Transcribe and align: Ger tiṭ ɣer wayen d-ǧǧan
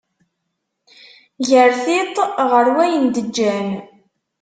Ger 1.47 1.71
tiṭ 1.83 2.15
ɣer 2.51 2.67
wayen 2.75 3.05
d-ǧǧan 3.07 3.69